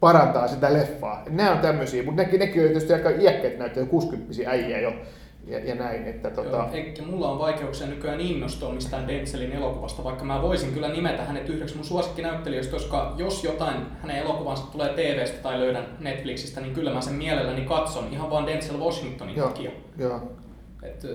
parantaa 0.00 0.48
sitä 0.48 0.72
leffaa. 0.72 1.22
Nämä 1.30 1.52
on 1.52 1.58
tämmöisiä, 1.58 2.02
mutta 2.02 2.22
nekin, 2.22 2.40
nekin 2.40 2.62
on 2.62 2.68
tietysti 2.68 2.92
aika 2.92 3.10
iäkkäät 3.10 3.58
näyttää 3.58 3.84
60 3.84 4.32
äijä 4.46 4.80
jo 4.80 4.92
ja, 5.46 5.58
ja 5.58 5.74
näin. 5.74 6.04
Että, 6.04 6.30
tota... 6.30 6.56
Joo, 6.56 6.68
eikä 6.72 7.02
mulla 7.02 7.28
on 7.28 7.38
vaikeuksia 7.38 7.86
nykyään 7.86 8.20
innostua 8.20 8.72
mistään 8.72 9.08
Denzelin 9.08 9.52
elokuvasta, 9.52 10.04
vaikka 10.04 10.24
mä 10.24 10.42
voisin 10.42 10.72
kyllä 10.72 10.88
nimetä 10.88 11.24
hänet 11.24 11.48
yhdeksi 11.48 11.74
mun 11.76 11.84
suosikkinäyttelijöistä, 11.84 12.72
koska 12.72 13.14
jos 13.16 13.44
jotain 13.44 13.76
hänen 14.02 14.16
elokuvansa 14.16 14.66
tulee 14.72 14.88
TVstä 14.88 15.42
tai 15.42 15.60
löydän 15.60 15.86
Netflixistä, 16.00 16.60
niin 16.60 16.74
kyllä 16.74 16.94
mä 16.94 17.00
sen 17.00 17.14
mielelläni 17.14 17.60
katson 17.64 18.08
ihan 18.12 18.30
vaan 18.30 18.46
Denzel 18.46 18.80
Washingtonin 18.80 19.36
joo, 19.36 19.48
takia. 19.48 19.70
Joo. 19.98 20.20
Et, 20.82 21.06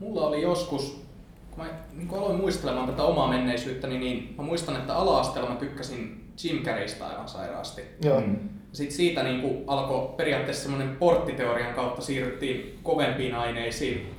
mulla 0.00 0.26
oli 0.26 0.42
joskus 0.42 1.02
kun 1.50 1.64
mä 1.64 1.70
niin 1.96 2.08
kun 2.08 2.18
aloin 2.18 2.36
muistelemaan 2.40 2.88
tätä 2.88 3.02
omaa 3.02 3.28
menneisyyttäni, 3.28 3.98
niin 3.98 4.34
mä 4.38 4.42
muistan, 4.44 4.76
että 4.76 4.94
ala-asteella 4.96 5.50
mä 5.50 5.56
tykkäsin 5.56 6.24
Jim 6.44 6.62
Carreystä 6.62 7.06
aivan 7.06 7.28
sairaasti. 7.28 7.82
Joo. 8.04 8.20
Mm. 8.20 8.36
Sitten 8.72 8.96
siitä 8.96 9.22
niin 9.22 9.40
kuin 9.40 9.64
alkoi 9.66 10.14
periaatteessa 10.16 10.62
semmoinen 10.62 10.96
porttiteorian 10.96 11.74
kautta 11.74 12.02
siirryttiin 12.02 12.78
kovempiin 12.82 13.34
aineisiin. 13.34 14.10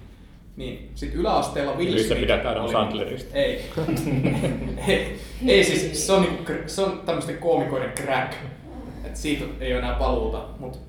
Niin, 0.56 0.92
sit 0.96 1.16
yläasteella 1.16 1.74
Will 1.76 1.98
Smith 2.04 2.22
pidät 2.22 2.46
Adam 2.46 2.64
oli- 2.64 2.72
Sandlerista. 2.72 3.36
Ei. 3.38 3.66
ei, 4.88 5.20
ei 5.48 5.64
siis, 5.64 6.08
se 6.08 6.14
on, 6.14 6.22
niinku, 6.22 6.52
se 6.68 6.82
on 6.82 7.02
tämmöisten 7.06 7.38
koomikoiden 7.38 7.92
crack. 7.92 8.34
Et 9.04 9.16
siitä 9.18 9.46
ei 9.60 9.72
ole 9.74 9.80
enää 9.80 9.94
paluuta. 9.96 10.46
Mut 10.60 10.80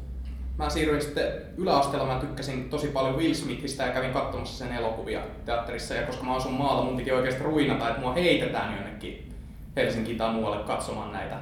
mä 0.58 0.70
siirryin 0.70 1.02
sitten 1.02 1.32
yläasteella, 1.56 2.06
mä 2.06 2.20
tykkäsin 2.20 2.70
tosi 2.70 2.88
paljon 2.88 3.16
Will 3.16 3.34
Smithistä 3.34 3.84
ja 3.84 3.92
kävin 3.92 4.12
katsomassa 4.12 4.64
sen 4.64 4.76
elokuvia 4.76 5.20
teatterissa. 5.44 5.94
Ja 5.94 6.06
koska 6.06 6.24
mä 6.24 6.34
asun 6.34 6.52
maalla, 6.52 6.84
mun 6.84 6.96
piti 6.96 7.12
oikeasti 7.12 7.42
ruinata, 7.42 7.88
että 7.88 8.00
mua 8.00 8.12
heitetään 8.12 8.74
jonnekin 8.76 9.32
Helsinkiin 9.76 10.18
tai 10.18 10.32
muualle 10.32 10.64
katsomaan 10.64 11.12
näitä. 11.12 11.36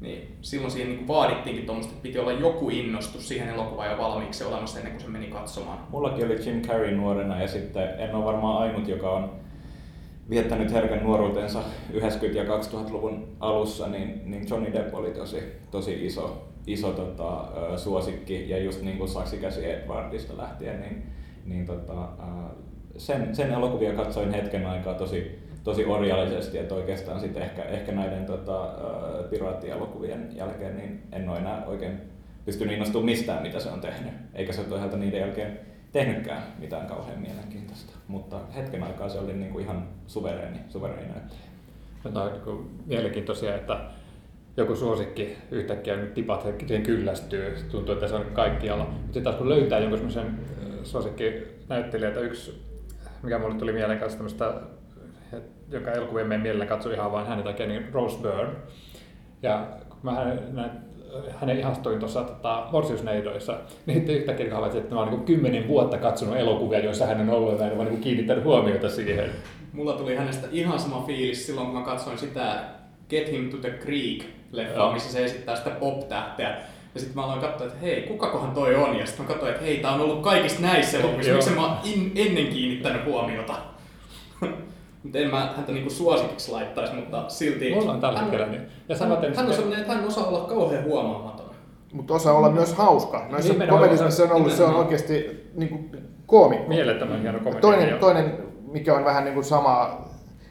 Niin 0.00 0.36
silloin 0.42 0.70
siihen 0.70 0.88
niin 0.88 1.08
vaadittiinkin 1.08 1.66
tuommoista, 1.66 1.92
että 1.92 2.02
piti 2.02 2.18
olla 2.18 2.32
joku 2.32 2.70
innostus 2.70 3.28
siihen 3.28 3.48
elokuvaan 3.48 3.90
jo 3.90 3.98
valmiiksi 3.98 4.44
olemassa 4.44 4.78
ennen 4.78 4.92
kuin 4.92 5.02
se 5.02 5.08
meni 5.08 5.26
katsomaan. 5.26 5.78
Mullakin 5.90 6.26
oli 6.26 6.46
Jim 6.46 6.62
Carrey 6.62 6.90
nuorena 6.90 7.42
ja 7.42 7.48
sitten 7.48 7.88
en 7.98 8.14
ole 8.14 8.24
varmaan 8.24 8.62
ainut, 8.62 8.88
joka 8.88 9.10
on 9.10 9.30
viettänyt 10.30 10.72
herkän 10.72 11.02
nuoruutensa 11.02 11.62
90- 11.92 12.36
ja 12.36 12.44
2000-luvun 12.44 13.28
alussa, 13.40 13.88
niin, 13.88 14.22
niin 14.24 14.46
Johnny 14.50 14.72
Depp 14.72 14.94
oli 14.94 15.10
tosi, 15.10 15.42
tosi 15.70 16.06
iso, 16.06 16.49
iso 16.66 16.92
tota, 16.92 17.48
suosikki. 17.76 18.50
Ja 18.50 18.58
just 18.58 18.82
niin 18.82 18.98
kuin 18.98 19.08
Saksi 19.08 19.36
käsi 19.36 19.70
Edwardista 19.70 20.36
lähtien, 20.36 20.80
niin, 20.80 21.02
niin 21.44 21.66
tota, 21.66 22.08
sen, 22.96 23.36
sen 23.36 23.52
elokuvia 23.52 23.92
katsoin 23.92 24.30
hetken 24.30 24.66
aikaa 24.66 24.94
tosi, 24.94 25.38
tosi 25.64 25.84
orjallisesti, 25.84 26.58
että 26.58 26.74
oikeastaan 26.74 27.20
sitten 27.20 27.42
ehkä, 27.42 27.62
ehkä 27.62 27.92
näiden 27.92 28.26
tota, 28.26 28.68
piraattielokuvien 29.30 30.28
jälkeen 30.36 30.76
niin 30.76 31.02
en 31.12 31.28
ole 31.28 31.38
enää 31.38 31.64
oikein 31.66 32.00
pystynyt 32.44 32.72
innostumaan 32.74 33.04
mistään, 33.04 33.42
mitä 33.42 33.60
se 33.60 33.68
on 33.68 33.80
tehnyt. 33.80 34.12
Eikä 34.34 34.52
se 34.52 34.64
toisaalta 34.64 34.96
niiden 34.96 35.20
jälkeen 35.20 35.60
tehnytkään 35.92 36.42
mitään 36.58 36.86
kauhean 36.86 37.20
mielenkiintoista. 37.20 37.92
Mutta 38.08 38.40
hetken 38.54 38.82
aikaa 38.82 39.08
se 39.08 39.18
oli 39.18 39.32
niinku 39.32 39.58
ihan 39.58 39.88
suvereeni, 40.06 40.58
suvereeni 40.68 41.08
näyttelijä. 41.08 41.50
Tämä 42.02 42.22
on 42.22 42.32
niin 42.32 42.70
mielenkiintoisia, 42.86 43.54
että 43.54 43.80
joku 44.56 44.76
suosikki 44.76 45.36
yhtäkkiä 45.50 45.96
nyt 45.96 46.14
tipat 46.14 46.42
siihen 46.66 46.82
kyllästyy. 46.82 47.56
Tuntuu, 47.70 47.94
että 47.94 48.08
se 48.08 48.14
on 48.14 48.24
kaikkialla. 48.32 48.84
Mutta 48.84 49.02
sitten 49.04 49.22
taas 49.22 49.36
kun 49.36 49.48
löytää 49.48 49.78
jonkun 49.78 49.98
semmoisen 49.98 50.38
suosikkinäyttelijä, 50.82 52.20
yksi, 52.20 52.62
mikä 53.22 53.38
mulle 53.38 53.54
tuli 53.54 53.72
mieleen 53.72 53.98
kanssa 53.98 54.18
tämmöistä, 54.18 54.54
joka 55.70 55.90
elokuvien 55.90 56.26
meidän 56.26 56.42
mielellä 56.42 56.66
katsoi 56.66 56.94
ihan 56.94 57.12
vain 57.12 57.26
hänen 57.26 57.44
takia, 57.44 57.66
niin 57.66 57.92
Rose 57.92 58.18
Byrne. 58.22 58.52
Ja 59.42 59.66
kun 59.88 59.98
mä 60.02 60.14
hänen, 60.14 60.38
hänen 61.36 61.58
ihastuin 61.58 61.98
tuossa 61.98 62.24
tota, 62.24 62.66
Morsiusneidoissa, 62.72 63.58
niin 63.86 63.98
sitten 63.98 64.16
yhtäkkiä 64.16 64.54
havaitsin, 64.54 64.80
että 64.80 64.94
mä 64.94 65.00
oon 65.00 65.10
niin 65.10 65.24
kymmenen 65.24 65.68
vuotta 65.68 65.98
katsonut 65.98 66.36
elokuvia, 66.36 66.84
joissa 66.84 67.06
hän 67.06 67.20
on 67.20 67.30
ollut 67.30 67.60
ja 67.60 67.66
mä 67.66 67.72
ole 67.72 67.90
niin 67.90 68.00
kiinnittänyt 68.00 68.44
huomiota 68.44 68.88
siihen. 68.88 69.30
Mulla 69.72 69.92
tuli 69.92 70.16
hänestä 70.16 70.46
ihan 70.52 70.78
sama 70.78 71.04
fiilis 71.06 71.46
silloin, 71.46 71.66
kun 71.66 71.76
mä 71.78 71.84
katsoin 71.84 72.18
sitä 72.18 72.64
Get 73.10 73.32
Him 73.32 73.50
to 73.50 73.56
the 73.56 73.70
Creek-leffaa, 73.70 74.76
Joo. 74.76 74.92
missä 74.92 75.12
se 75.12 75.24
esittää 75.24 75.56
sitä 75.56 75.70
pop-tähteä. 75.70 76.56
Ja 76.94 77.00
sitten 77.00 77.16
mä 77.16 77.24
aloin 77.24 77.40
katsoa, 77.40 77.66
että 77.66 77.78
hei, 77.82 78.02
kukakohan 78.02 78.50
toi 78.50 78.74
on? 78.74 78.96
Ja 78.98 79.06
sitten 79.06 79.26
mä 79.26 79.32
katsoin, 79.32 79.52
että 79.52 79.64
hei, 79.64 79.78
tää 79.78 79.92
on 79.92 80.00
ollut 80.00 80.22
kaikissa 80.22 80.62
näissä 80.62 80.98
elokuvissa, 80.98 81.32
miksi 81.32 81.50
mä 81.50 81.66
oon 81.66 81.76
in, 81.84 82.12
ennen 82.16 82.46
kiinnittänyt 82.46 83.04
huomiota? 83.04 83.54
Mutta 85.02 85.18
en 85.18 85.30
mä 85.30 85.52
häntä 85.56 85.72
niinku 85.72 85.90
suosikiksi 85.90 86.52
laittaisi, 86.52 86.94
mutta 86.94 87.24
silti... 87.28 87.74
Mulla 87.74 87.92
on 87.92 88.00
tällä 88.00 88.18
hän- 88.18 88.30
hetkellä 88.30 88.52
niin. 88.52 88.62
Ja 88.62 88.68
Hän, 88.88 88.98
samaten 88.98 89.36
hän 89.36 89.46
on 89.46 89.52
sellainen, 89.54 89.80
että 89.80 89.94
hän 89.94 90.06
osaa 90.06 90.24
olla 90.26 90.40
kauhean 90.48 90.84
huomaamaton. 90.84 91.50
Mutta 91.92 92.14
osaa 92.14 92.32
olla 92.34 92.50
myös 92.50 92.74
hauska. 92.74 93.26
Noissa 93.30 93.52
Nimenomaan. 93.52 93.78
komedioissa 93.78 94.04
missä 94.04 94.22
on 94.24 94.32
ollut, 94.32 94.52
se 94.52 94.64
on 94.64 94.74
oikeasti 94.74 95.46
niin 95.54 95.68
kuin 95.68 95.90
koomikko. 96.26 96.68
Mielettömän 96.68 97.20
hieno 97.22 97.38
komedia. 97.38 97.60
Toinen, 97.60 97.98
toinen, 97.98 98.38
mikä 98.72 98.94
on 98.94 99.04
vähän 99.04 99.24
niin 99.24 99.34
kuin 99.34 99.44
sama 99.44 100.00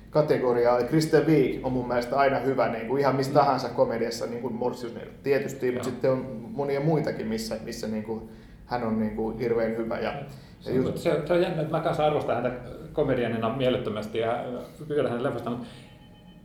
kategoria, 0.10 0.78
eli 0.78 0.88
Kristen 0.88 1.28
Wiig 1.28 1.66
on 1.66 1.74
mun 1.74 1.88
mielestä 1.88 2.18
aina 2.18 2.40
hyvä 2.40 2.68
niin 2.68 2.88
kuin 2.88 3.00
ihan 3.00 3.16
missä 3.16 3.34
tahansa 3.34 3.70
komediassa, 3.70 4.26
niin 4.26 4.42
kuin 4.42 4.54
Morsius 4.54 4.94
tietysti, 5.24 5.72
mutta 5.72 5.88
Joo. 5.88 5.94
sitten 5.94 6.12
on 6.12 6.26
monia 6.52 6.80
muitakin, 6.80 7.28
missä, 7.28 7.58
missä 7.64 7.88
niin 7.88 8.04
kuin 8.04 8.30
hän 8.66 8.84
on 8.84 9.00
niin 9.00 9.16
kuin 9.16 9.40
hirveän 9.40 9.78
hyvä. 9.78 9.98
Ja, 9.98 10.04
ja 10.04 10.24
Se, 10.60 10.74
just, 10.74 10.98
se, 10.98 11.22
se 11.26 11.34
on 11.34 11.42
jännä, 11.42 11.62
että 11.62 11.78
mä 11.78 11.84
kanssa 11.84 12.06
arvostan 12.06 12.36
häntä 12.36 12.52
komedianina 12.94 13.56
mielettömästi 13.56 14.18
ja 14.18 14.46
pyydän 14.88 15.08
hänen 15.08 15.24
leffasta, 15.24 15.50
mutta 15.50 15.68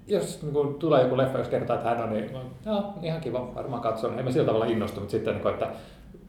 jos 0.06 0.42
niin 0.42 0.52
kun 0.52 0.74
tulee 0.74 1.02
joku 1.02 1.16
leffa, 1.16 1.38
jos 1.38 1.48
kertaa, 1.48 1.76
että 1.76 1.88
hän 1.88 2.02
on, 2.02 2.12
niin 2.12 2.30
joo, 2.66 2.94
ihan 3.02 3.20
kiva, 3.20 3.54
varmaan 3.54 3.82
katson. 3.82 4.18
En 4.18 4.24
mä 4.24 4.30
sillä 4.30 4.46
tavalla 4.46 4.66
innostu, 4.66 5.00
mutta 5.00 5.12
sitten, 5.12 5.34
niin 5.34 5.42
kun, 5.42 5.50
että 5.50 5.68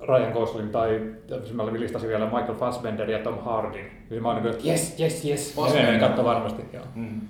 Ryan 0.07 0.31
Gosling 0.33 0.71
tai 0.71 1.01
jos 1.29 1.53
mä 1.53 1.63
olin 1.63 1.79
listasin 1.79 2.09
vielä 2.09 2.25
Michael 2.25 2.55
Fassbender 2.55 3.09
ja 3.09 3.19
Tom 3.19 3.39
Hardy, 3.39 3.79
niin 4.09 4.21
mä 4.21 4.27
oon 4.31 4.43
niin 4.43 4.53
että 4.53 4.67
yes, 4.67 4.95
yes, 4.99 5.25
yes, 5.25 5.53
Fassbender. 5.55 5.85
menen 5.85 5.99
katso 6.09 6.23
varmasti. 6.23 6.61
Joo. 6.73 6.83
Mm. 6.95 7.21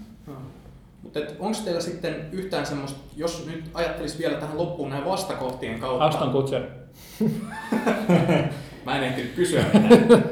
Mutta 1.03 1.19
onko 1.39 1.57
teillä 1.65 1.81
sitten 1.81 2.15
yhtään 2.31 2.65
semmoista, 2.65 2.99
jos 3.17 3.45
nyt 3.45 3.65
ajattelis 3.73 4.19
vielä 4.19 4.37
tähän 4.37 4.57
loppuun 4.57 4.89
näin 4.89 5.05
vastakohtien 5.05 5.79
kautta. 5.79 6.05
Aston 6.05 6.31
Kutcher. 6.31 6.61
Mä 8.85 8.97
en 8.97 9.03
ehtinyt 9.03 9.31
kysyä 9.35 9.63
mitään. 9.73 10.23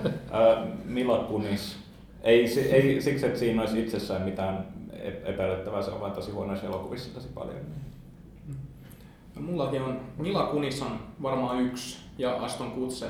Mila 0.85 1.17
Kunis. 1.17 1.75
Ei, 2.23 2.45
ei 2.71 3.01
siksi, 3.01 3.25
että 3.25 3.39
siinä 3.39 3.62
olisi 3.62 3.79
itsessään 3.79 4.21
mitään 4.21 4.65
ep- 4.93 5.29
epäilyttävää, 5.29 5.81
se 5.81 5.91
on 5.91 6.01
vain 6.01 6.13
tosi 6.13 6.31
huonoissa 6.31 6.67
elokuvissa 6.67 7.13
tosi 7.13 7.27
paljon. 7.33 7.55
No, 9.36 9.42
mullakin 9.42 9.82
on, 9.82 10.00
Mila 10.18 10.44
Kunis 10.44 10.82
on 10.82 11.00
varmaan 11.22 11.62
yksi 11.62 11.98
ja 12.18 12.36
Aston 12.36 12.72
Kutcher. 12.72 13.10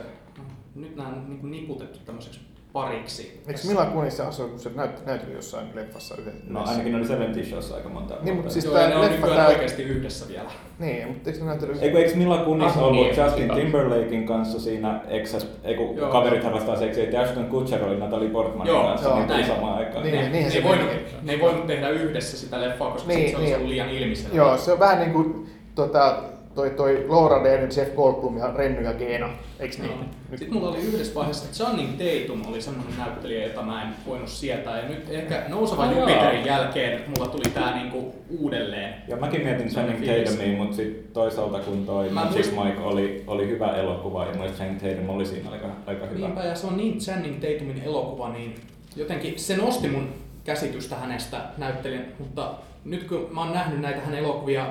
Nyt 0.75 0.95
nämä 0.95 1.09
on 1.09 1.25
niin 1.29 1.51
niputettu 1.51 1.99
tämmöiseksi 2.05 2.39
pariksi. 2.73 3.41
eikö 3.47 3.59
Mila 3.67 3.85
Kunissa 3.85 4.27
asu, 4.27 4.47
kun 4.47 4.59
se 4.59 4.69
näyt, 4.75 5.05
näyteli 5.05 5.33
jossain 5.33 5.67
leffassa 5.73 6.15
yhdessä? 6.17 6.39
No 6.47 6.63
ainakin 6.65 6.91
ne 6.91 6.97
oli 6.97 7.07
Seventy 7.07 7.45
Showssa 7.45 7.75
aika 7.75 7.89
monta 7.89 8.15
Niin, 8.21 8.35
mutta 8.35 8.51
siis 8.51 8.65
Joo, 8.65 8.77
ja 8.77 8.87
ne 8.89 8.95
on 8.95 9.01
leffa, 9.01 9.15
nykyään 9.15 9.37
tää- 9.37 9.47
oikeasti 9.47 9.83
yhdessä 9.83 10.27
vielä. 10.27 10.51
Niin, 10.79 11.07
mutta 11.07 11.29
eikö 11.29 11.41
ne 11.41 11.45
näytely 11.49 11.73
Eikö, 11.81 11.99
eikö 11.99 12.15
Mila 12.15 12.37
Kunis 12.37 12.77
Ah, 12.77 12.83
ollut 12.83 13.05
niin, 13.05 13.23
Justin 13.23 13.41
sitä. 13.43 13.55
Timberlakein 13.55 14.25
kanssa 14.25 14.59
siinä 14.59 15.01
Exas, 15.07 15.47
ei 15.63 15.75
kun 15.75 15.95
Joo. 15.97 16.11
kaverit 16.11 16.43
harrastaa 16.43 16.75
seksiä, 16.75 17.03
että 17.03 17.21
Ashton 17.21 17.45
Kutcher 17.45 17.83
oli 17.85 17.97
Natalie 17.99 18.29
Portmanin 18.29 18.71
Joo, 18.73 18.83
kanssa, 18.83 19.07
joo, 19.09 19.17
niin 19.17 19.27
tuli 19.27 19.37
näin. 19.41 19.51
samaan 19.55 19.77
aikaan. 19.77 20.03
Niin, 20.03 20.15
ne, 20.15 20.21
niinhän 20.21 20.43
ne, 20.43 20.49
se 20.49 20.57
ei 20.57 20.63
voinut, 20.63 20.87
ne 21.21 21.31
ei 21.33 21.39
voinut 21.41 21.67
tehdä 21.67 21.89
yhdessä 21.89 22.37
sitä 22.37 22.61
leffaa, 22.61 22.91
koska 22.91 23.07
Niin, 23.07 23.19
niin, 23.19 23.29
se 23.31 23.35
olisi 23.37 23.47
niin. 23.49 23.55
ollut 23.57 23.69
liian 23.69 23.89
ilmiselvä. 23.89 24.35
Joo, 24.37 24.57
se 24.57 24.71
on 24.71 24.79
vähän 24.79 24.99
niin 24.99 25.13
kuin 25.13 25.47
tota, 25.75 26.23
toi, 26.55 26.69
toi 26.69 27.05
Laura 27.07 27.43
Dern, 27.43 27.69
Jeff 27.77 27.95
Goldblum 27.95 28.37
ja 28.37 28.51
Renny 28.55 28.81
ja 28.83 28.93
Geena, 28.93 29.29
eikö 29.59 29.75
niin? 29.79 29.91
Joo. 29.91 29.99
Sitten 30.37 30.53
mulla 30.53 30.69
oli 30.69 30.77
yhdessä 30.77 31.15
vaiheessa 31.15 31.51
Channing 31.63 31.89
Tatum 31.91 32.41
oli 32.47 32.61
semmoinen 32.61 32.97
näyttelijä, 32.97 33.47
jota 33.47 33.61
mä 33.61 33.81
en 33.83 33.87
voinut 34.07 34.29
sietää. 34.29 34.79
Ja 34.79 34.87
nyt 34.89 35.09
ehkä 35.09 35.43
nousevan 35.47 35.89
Ai 35.89 35.95
Jupiterin 35.99 36.45
joo. 36.45 36.57
jälkeen 36.57 37.01
mulla 37.07 37.31
tuli 37.31 37.43
tää 37.53 37.75
niinku 37.75 38.15
uudelleen. 38.39 38.93
Ja 39.07 39.15
mäkin 39.17 39.43
mietin 39.43 39.67
Channing. 39.69 40.25
Tatumia, 40.25 40.57
mutta 40.57 40.75
sitten 40.75 41.11
toisaalta 41.13 41.59
kun 41.59 41.85
toi 41.85 42.09
Mä 42.09 42.23
Magic 42.25 42.45
muist- 42.51 42.63
Mike 42.63 42.81
oli, 42.81 43.23
oli 43.27 43.47
hyvä 43.47 43.75
elokuva 43.75 44.25
ja 44.25 44.33
myös 44.33 44.51
Channing 44.51 44.81
Tatum 44.81 45.09
oli 45.09 45.25
siinä 45.25 45.49
aika, 45.51 45.67
aika 45.85 46.05
hyvä. 46.05 46.19
Niinpä, 46.27 46.43
ja 46.43 46.55
se 46.55 46.67
on 46.67 46.77
niin 46.77 46.97
Channing 46.97 47.35
Tatumin 47.35 47.81
elokuva, 47.85 48.29
niin 48.29 48.55
jotenkin 48.95 49.39
se 49.39 49.57
nosti 49.57 49.87
mun 49.87 50.09
käsitystä 50.43 50.95
hänestä 50.95 51.37
näyttelijän, 51.57 52.05
mutta 52.19 52.51
nyt 52.85 53.03
kun 53.03 53.27
mä 53.31 53.41
oon 53.43 53.53
nähnyt 53.53 53.81
näitä 53.81 54.01
hänen 54.01 54.19
elokuvia 54.19 54.65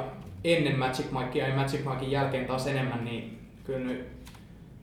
ennen 0.44 0.78
Magic 0.78 1.06
Mikea 1.12 1.48
ja 1.48 1.54
Magic 1.56 1.84
Mikein 1.90 2.10
jälkeen 2.10 2.44
taas 2.46 2.66
enemmän, 2.66 3.04
niin 3.04 3.38
kyllä 3.64 3.78
nyt 3.86 4.06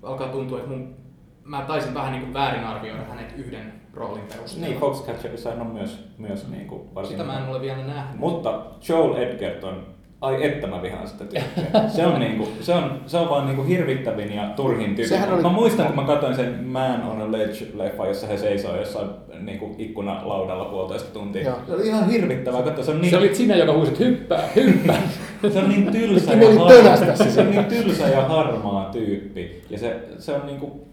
alkaa 0.03 0.27
tuntua, 0.27 0.57
että 0.57 0.69
mun, 0.69 0.95
mä 1.43 1.61
taisin 1.67 1.93
vähän 1.93 2.11
niin 2.11 2.21
kuin 2.21 2.33
väärin 2.33 2.63
arvioida 2.63 3.03
hänet 3.09 3.33
yhden 3.37 3.73
roolin 3.93 4.23
perusteella. 4.33 4.67
Niin, 4.67 4.79
Foxcatcherissa 4.79 5.49
on 5.49 5.67
myös, 5.67 6.07
myös 6.17 6.47
niin 6.51 6.67
kuin 6.67 6.81
varsin 6.95 7.11
Sitä 7.11 7.23
mä 7.23 7.37
en 7.39 7.49
ole 7.49 7.61
vielä 7.61 7.83
nähnyt. 7.83 8.19
Mutta 8.19 8.61
Joel 8.89 9.15
Edgerton, 9.15 9.85
ai 10.21 10.45
että 10.45 10.67
mä 10.67 10.81
vihaan 10.81 11.07
sitä 11.07 11.25
tyyppiä. 11.25 11.89
Se 11.89 12.05
on, 12.07 12.19
niinku, 12.19 12.47
se 12.61 12.73
on, 12.75 13.01
se 13.07 13.17
on 13.17 13.29
vaan 13.29 13.45
niinku 13.45 13.63
hirvittävin 13.63 14.33
ja 14.35 14.49
turhin 14.55 14.95
tyyppi. 14.95 15.15
Oli- 15.33 15.41
Mä 15.41 15.49
muistan, 15.49 15.85
kun 15.87 15.95
mä 15.95 16.03
katsoin 16.03 16.35
sen 16.35 16.63
Man 16.63 17.03
on 17.03 17.21
a 17.21 17.25
Ledge-leffa, 17.37 18.07
jossa 18.07 18.27
he 18.27 18.37
seisoo 18.37 18.75
jossain 18.75 19.09
niinku 19.39 19.75
ikkunalaudalla 19.77 20.65
puolitoista 20.65 21.13
tuntia. 21.13 21.41
Joo. 21.43 21.57
Se 21.67 21.73
oli 21.73 21.87
ihan 21.87 22.09
hirvittävää, 22.09 22.61
katsoa. 22.61 22.85
Se 22.85 22.91
on 22.91 23.01
niin, 23.01 23.11
Se 23.11 23.17
olit 23.17 23.35
sinä, 23.35 23.55
joka 23.55 23.73
huusit 23.73 23.99
hyppää, 23.99 24.43
hyppää. 24.55 25.01
se 25.53 25.59
on 25.59 25.69
niin 25.69 25.91
tylsä 25.91 26.33
ja 26.33 26.47
harmaa. 26.59 27.15
Se 27.15 27.41
on 27.41 27.51
niin 27.51 27.65
tylsä 27.65 28.07
ja 28.07 28.21
harmaa 28.21 28.89
tyyppi. 28.91 29.63
Ja 29.69 29.79
se, 29.79 29.99
se 30.19 30.33
on 30.33 30.45
niinku... 30.45 30.87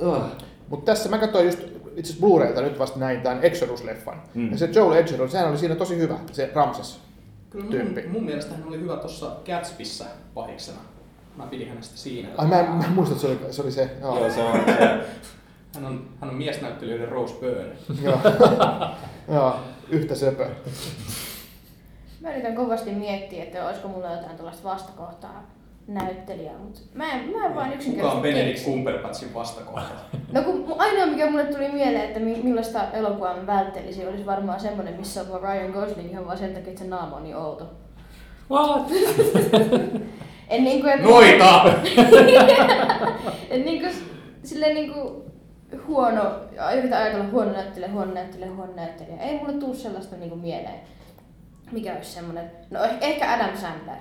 Uh. 0.00 0.16
Mutta 0.68 0.92
tässä 0.92 1.08
mä 1.08 1.18
katsoin 1.18 1.46
just 1.46 1.58
itse 1.96 2.12
asiassa 2.12 2.26
Blu-raylta 2.26 2.62
nyt 2.62 2.78
vasta 2.78 2.98
näin 2.98 3.20
tämän 3.20 3.40
Exodus-leffan. 3.42 4.16
Mm. 4.34 4.50
Ja 4.50 4.58
se 4.58 4.68
Joel 4.74 4.92
Edgerton, 4.92 5.30
sehän 5.30 5.48
oli 5.48 5.58
siinä 5.58 5.74
tosi 5.74 5.98
hyvä, 5.98 6.14
se 6.32 6.50
Ramses. 6.54 7.00
Kyllä 7.50 7.70
tyyppi. 7.70 8.02
mun, 8.02 8.12
mun 8.12 8.24
mielestä 8.24 8.54
hän 8.54 8.68
oli 8.68 8.80
hyvä 8.80 8.96
tuossa 8.96 9.30
Gatsbyssä 9.46 10.04
pahiksena. 10.34 10.78
Mä 11.36 11.46
pidin 11.46 11.68
hänestä 11.68 11.96
siinä. 11.96 12.28
Ai 12.36 12.46
mä 12.46 12.60
en, 12.60 12.70
mä 12.70 12.84
en 12.84 12.92
muista, 12.92 13.14
että 13.14 13.52
se 13.52 13.62
oli 13.62 13.72
se. 13.72 13.82
Oli 13.82 13.90
se 13.90 13.90
joo. 14.00 14.18
Joo, 14.18 14.30
se 14.30 14.42
on 14.42 14.60
se. 14.78 15.00
Hän 15.74 15.86
on, 15.86 16.08
hän 16.20 16.30
on 16.30 16.36
miesnäyttelijöiden 16.36 17.08
Rose 17.08 17.34
Byrne. 17.40 17.76
joo. 18.02 18.18
joo, 19.34 19.56
yhtä 19.90 20.14
söpö. 20.14 20.46
Mä 22.28 22.34
yritän 22.34 22.54
kovasti 22.54 22.90
miettiä, 22.90 23.42
että 23.42 23.66
olisiko 23.66 23.88
mulla 23.88 24.12
jotain 24.12 24.36
tällaista 24.36 24.68
vastakohtaa. 24.68 25.46
näyttelijää, 25.86 26.58
mutta 26.58 26.80
mä 26.94 27.12
en, 27.12 27.28
mä 27.30 27.46
en 27.46 27.54
vaan 27.54 27.66
Kuka 27.66 27.74
yksinkertaisesti 27.74 28.16
on 28.16 28.22
Benedict. 28.22 28.64
Cumberbatchin 28.64 29.34
vastakohta? 29.34 29.94
No 30.32 30.42
kun 30.42 30.74
ainoa 30.78 31.06
mikä 31.06 31.30
mulle 31.30 31.44
tuli 31.44 31.68
mieleen, 31.68 32.04
että 32.04 32.20
mi- 32.20 32.40
millaista 32.42 32.92
elokuvaa 32.92 33.36
mä 33.36 33.46
välttelisin, 33.46 34.08
olisi 34.08 34.26
varmaan 34.26 34.60
semmonen, 34.60 34.94
missä 34.94 35.24
on 35.30 35.40
Ryan 35.42 35.70
Gosling 35.70 36.10
ihan 36.10 36.26
vaan 36.26 36.38
sen 36.38 36.54
takia, 36.54 36.68
että 36.68 36.82
se 36.82 36.88
naama 36.88 37.16
on 37.16 37.22
niin 37.22 37.36
outo. 37.36 37.64
What? 38.50 38.90
En 40.48 40.64
niinku, 40.64 40.86
et, 40.88 41.02
Noita! 41.02 41.64
en 43.50 43.64
niinku, 43.64 43.86
silleen 44.44 44.74
niinku 44.74 45.24
huono, 45.86 46.22
yritän 46.78 47.02
ajatella 47.02 47.24
huono 47.32 47.52
näyttelijä, 47.52 47.92
huono 47.92 48.12
näyttelijä, 48.14 48.54
huono 48.54 48.72
näyttelijä. 48.76 49.16
Ei 49.22 49.38
mulle 49.38 49.52
tuu 49.52 49.74
sellaista 49.74 50.16
niinku 50.16 50.36
mieleen. 50.36 50.80
Mikä 51.72 51.92
olisi 51.94 52.10
semmonen, 52.10 52.50
no 52.70 52.80
eh- 52.84 52.96
ehkä 53.00 53.32
Adam 53.32 53.56
Sandler. 53.56 53.96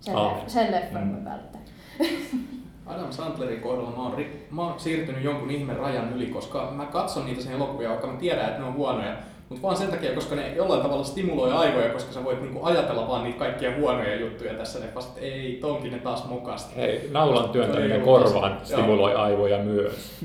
Sen, 0.00 0.16
Ah. 0.16 0.22
oh. 0.26 0.44
sen 0.48 0.72
leffan 0.72 1.02
Mm. 1.02 1.08
mä 1.14 1.30
välttän. 1.30 1.60
Adam 2.86 3.12
Sandlerin 3.12 3.60
kohdalla 3.60 3.90
mä 3.90 4.02
oon, 4.02 4.14
ri- 4.18 4.36
mä 4.54 4.62
oon 4.62 4.80
siirtynyt 4.80 5.24
jonkun 5.24 5.50
ihme 5.50 5.74
rajan 5.74 6.12
yli, 6.12 6.26
koska 6.26 6.70
mä 6.76 6.86
katson 6.86 7.26
niitä 7.26 7.42
sen 7.42 7.52
elokuvia, 7.52 7.88
vaikka 7.88 8.06
mä 8.06 8.18
tiedän, 8.18 8.44
että 8.48 8.58
ne 8.58 8.64
on 8.66 8.74
huonoja. 8.74 9.16
Mutta 9.48 9.62
vaan 9.62 9.76
sen 9.76 9.88
takia, 9.88 10.14
koska 10.14 10.34
ne 10.34 10.54
jollain 10.56 10.82
tavalla 10.82 11.04
stimuloi 11.04 11.52
aivoja, 11.52 11.92
koska 11.92 12.12
sä 12.12 12.24
voit 12.24 12.40
niinku 12.42 12.64
ajatella 12.64 13.08
vaan 13.08 13.24
niitä 13.24 13.38
kaikkia 13.38 13.76
huonoja 13.76 14.20
juttuja 14.20 14.54
tässä 14.54 14.80
leffassa, 14.80 15.10
että 15.10 15.20
ei, 15.20 15.58
tonkin 15.60 15.92
ne 15.92 15.98
taas 15.98 16.28
mokasti. 16.28 16.76
Hei, 16.76 17.08
naulan 17.12 17.48
työntäminen 17.48 18.00
korvaan 18.00 18.60
stimuloi 18.62 19.14
aivoja 19.14 19.58
myös. 19.58 20.24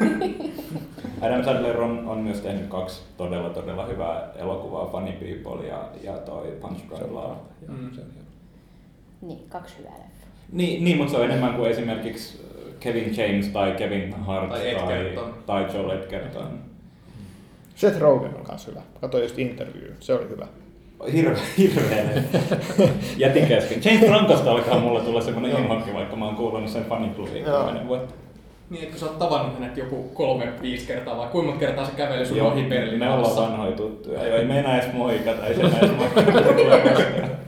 Adam 1.22 1.44
Sandler 1.44 1.80
on, 1.80 2.08
on 2.08 2.18
myös 2.18 2.40
tehnyt 2.40 2.66
kaksi 2.66 3.02
todella 3.16 3.50
todella 3.50 3.86
hyvää 3.86 4.32
elokuvaa, 4.36 4.86
Funny 4.86 5.12
People 5.12 5.66
ja, 5.66 5.88
ja 6.02 6.12
toi 6.12 6.56
Punch 6.60 6.88
Drunk 6.88 7.12
Love. 7.12 7.36
Mm. 7.68 7.90
Niin, 9.20 9.48
kaksi 9.48 9.74
hyvää 9.78 9.92
leffaa. 9.92 10.28
Niin, 10.52 10.84
niin, 10.84 10.96
mutta 10.96 11.10
se 11.10 11.18
on 11.18 11.24
enemmän 11.24 11.54
kuin 11.54 11.70
esimerkiksi 11.70 12.46
Kevin 12.80 13.16
James 13.16 13.48
tai 13.48 13.72
Kevin 13.72 14.14
Hart 14.14 14.50
Tai 14.50 14.74
tai, 14.74 15.18
tai 15.46 15.66
Joel 15.74 15.90
Edgerton. 15.90 16.75
Seth 17.76 18.00
Rogen 18.00 18.34
on 18.34 18.44
myös 18.48 18.66
hyvä. 18.66 18.80
Katoin 19.00 19.22
just 19.22 19.38
interview, 19.38 19.90
se 20.00 20.14
oli 20.14 20.28
hyvä. 20.28 20.46
Hirveä, 21.12 21.42
hirveä. 21.58 22.22
Jätin 23.16 23.46
kesken. 23.46 23.80
James 23.84 24.06
Francosta 24.06 24.50
alkaa 24.50 24.78
mulla 24.78 25.00
tulla 25.00 25.20
semmonen 25.20 25.50
inhokki, 25.50 25.94
vaikka 25.94 26.16
mä 26.16 26.24
oon 26.24 26.36
kuullut 26.36 26.68
sen 26.68 26.84
Joo. 27.46 27.64
kymmenen 27.64 27.88
vuotta. 27.88 28.14
Niin, 28.70 28.82
että 28.82 28.90
kun 28.90 29.00
sä 29.00 29.06
oot 29.06 29.18
tavannut 29.18 29.58
hänet 29.58 29.76
joku 29.76 30.02
kolme, 30.02 30.52
viisi 30.62 30.86
kertaa, 30.86 31.16
vai 31.16 31.28
kuinka 31.28 31.50
monta 31.50 31.66
kertaa 31.66 31.84
se 31.84 31.92
käveli 31.96 32.26
sun 32.26 32.40
ohi 32.40 32.62
Berliinin 32.62 32.98
me 32.98 33.10
ollaan 33.10 33.36
vanhoja 33.36 33.72
tuttuja. 33.72 34.26
Joo, 34.26 34.36
ei 34.36 34.44
meinaa 34.44 34.78
edes 34.78 34.92
moikata, 34.92 35.46
ei 35.46 35.54
se 35.54 35.60
enää 35.60 35.78
edes 35.78 35.96
moikata. 35.96 36.32